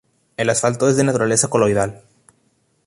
[0.35, 2.01] El asfalto es de naturaleza coloidal.